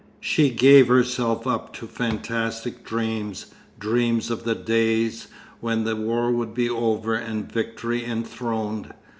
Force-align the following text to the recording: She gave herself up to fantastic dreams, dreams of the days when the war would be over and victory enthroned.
She 0.19 0.49
gave 0.49 0.87
herself 0.87 1.45
up 1.45 1.73
to 1.73 1.85
fantastic 1.85 2.83
dreams, 2.83 3.53
dreams 3.79 4.31
of 4.31 4.45
the 4.45 4.55
days 4.55 5.27
when 5.59 5.83
the 5.83 5.95
war 5.95 6.31
would 6.31 6.55
be 6.55 6.67
over 6.67 7.13
and 7.13 7.51
victory 7.51 8.03
enthroned. 8.03 8.95